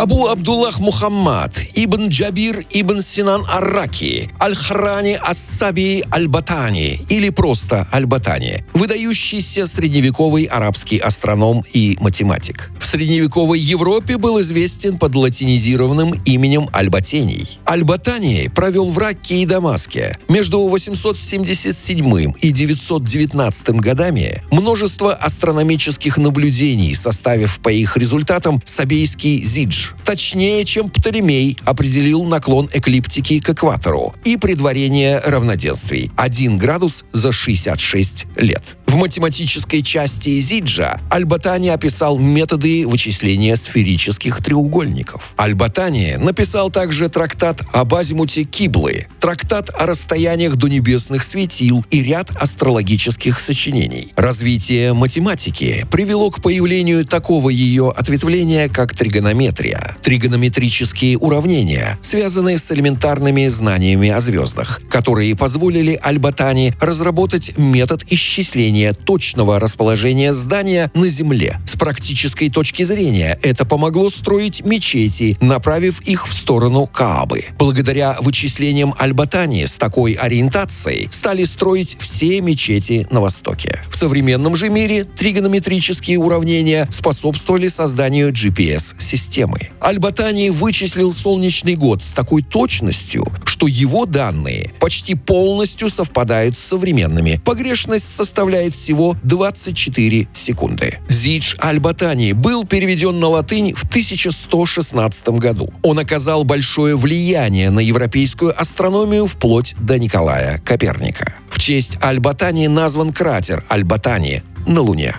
Абу 0.00 0.28
Абдуллах 0.28 0.80
Мухаммад, 0.80 1.58
Ибн 1.74 2.08
Джабир 2.08 2.64
Ибн 2.70 3.02
Синан 3.02 3.44
Арраки, 3.46 4.30
Аль-Храни 4.40 5.18
Ас-Саби 5.20 6.02
Аль-Батани 6.10 7.02
или 7.10 7.28
просто 7.28 7.86
Аль-Батани, 7.92 8.64
выдающийся 8.72 9.66
средневековый 9.66 10.44
арабский 10.44 10.96
астроном 10.96 11.66
и 11.74 11.98
математик. 12.00 12.70
В 12.80 12.86
средневековой 12.86 13.60
Европе 13.60 14.16
был 14.16 14.40
известен 14.40 14.98
под 14.98 15.16
латинизированным 15.16 16.14
именем 16.24 16.70
Аль-Батений. 16.74 17.58
Аль-Батани 17.68 18.48
провел 18.48 18.90
в 18.90 18.96
Ракке 18.96 19.42
и 19.42 19.44
Дамаске 19.44 20.18
между 20.28 20.60
877 20.60 22.32
и 22.40 22.50
919 22.52 23.68
годами 23.80 24.42
множество 24.50 25.12
астрономических 25.12 26.16
наблюдений, 26.16 26.94
составив 26.94 27.60
по 27.60 27.68
их 27.68 27.98
результатам 27.98 28.62
Сабейский 28.64 29.44
Зидж, 29.44 29.89
точнее, 30.04 30.64
чем 30.64 30.90
Птолемей 30.90 31.58
определил 31.64 32.24
наклон 32.24 32.68
эклиптики 32.72 33.40
к 33.40 33.50
экватору 33.50 34.14
и 34.24 34.36
предварение 34.36 35.20
равноденствий– 35.20 36.10
1 36.16 36.58
градус 36.58 37.04
за 37.12 37.32
66 37.32 38.26
лет. 38.36 38.76
В 38.90 38.96
математической 38.96 39.82
части 39.82 40.40
Зиджа 40.40 41.00
Альбатани 41.10 41.68
описал 41.68 42.18
методы 42.18 42.84
вычисления 42.88 43.54
сферических 43.54 44.42
треугольников. 44.42 45.32
Альбатани 45.36 46.16
написал 46.18 46.72
также 46.72 47.08
трактат 47.08 47.62
об 47.72 47.94
азимуте 47.94 48.42
Киблы, 48.42 49.06
трактат 49.20 49.70
о 49.72 49.86
расстояниях 49.86 50.56
до 50.56 50.66
небесных 50.66 51.22
светил 51.22 51.84
и 51.92 52.02
ряд 52.02 52.32
астрологических 52.34 53.38
сочинений. 53.38 54.12
Развитие 54.16 54.92
математики 54.92 55.86
привело 55.88 56.32
к 56.32 56.42
появлению 56.42 57.04
такого 57.04 57.50
ее 57.50 57.92
ответвления, 57.96 58.68
как 58.68 58.96
тригонометрия. 58.96 59.98
Тригонометрические 60.02 61.16
уравнения, 61.16 61.96
связанные 62.02 62.58
с 62.58 62.72
элементарными 62.72 63.46
знаниями 63.46 64.08
о 64.08 64.18
звездах, 64.18 64.82
которые 64.90 65.36
позволили 65.36 65.96
Альбатани 66.02 66.74
разработать 66.80 67.56
метод 67.56 68.02
исчисления 68.08 68.79
определения 68.80 68.92
точного 68.92 69.58
расположения 69.58 70.32
здания 70.32 70.90
на 70.94 71.08
Земле. 71.08 71.60
С 71.66 71.76
практической 71.76 72.48
точки 72.48 72.82
зрения 72.82 73.38
это 73.42 73.64
помогло 73.64 74.10
строить 74.10 74.64
мечети, 74.64 75.36
направив 75.40 76.00
их 76.02 76.26
в 76.26 76.32
сторону 76.32 76.86
Каабы. 76.86 77.46
Благодаря 77.58 78.16
вычислениям 78.20 78.94
Аль-Батани 78.98 79.64
с 79.64 79.76
такой 79.76 80.12
ориентацией 80.12 81.08
стали 81.10 81.44
строить 81.44 81.96
все 82.00 82.40
мечети 82.40 83.06
на 83.10 83.20
Востоке. 83.20 83.82
В 83.90 83.96
современном 83.96 84.56
же 84.56 84.68
мире 84.68 85.04
тригонометрические 85.04 86.18
уравнения 86.18 86.88
способствовали 86.90 87.68
созданию 87.68 88.32
GPS-системы. 88.32 89.70
Аль-Батани 89.82 90.50
вычислил 90.50 91.12
солнечный 91.12 91.76
год 91.76 92.02
с 92.02 92.12
такой 92.12 92.42
точностью, 92.42 93.26
что 93.44 93.66
его 93.66 94.06
данные 94.06 94.72
почти 94.80 95.14
полностью 95.14 95.90
совпадают 95.90 96.56
с 96.56 96.60
современными. 96.60 97.40
Погрешность 97.44 98.08
составляет 98.14 98.69
занимает 98.70 98.74
всего 98.74 99.16
24 99.22 100.28
секунды. 100.32 100.98
Зидж 101.08 101.54
Аль-Батани 101.62 102.32
был 102.32 102.64
переведен 102.64 103.20
на 103.20 103.28
латынь 103.28 103.74
в 103.74 103.84
1116 103.84 105.28
году. 105.28 105.72
Он 105.82 105.98
оказал 105.98 106.44
большое 106.44 106.96
влияние 106.96 107.70
на 107.70 107.80
европейскую 107.80 108.58
астрономию 108.58 109.26
вплоть 109.26 109.74
до 109.78 109.98
Николая 109.98 110.58
Коперника. 110.58 111.34
В 111.50 111.58
честь 111.58 111.98
Аль-Батани 112.02 112.68
назван 112.68 113.12
кратер 113.12 113.64
Аль-Батани 113.70 114.42
на 114.66 114.80
Луне. 114.80 115.16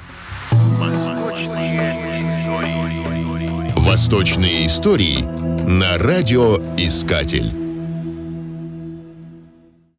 Восточные 3.75 4.67
истории 4.67 5.21
на 5.67 5.97
радиоискатель. 5.97 7.60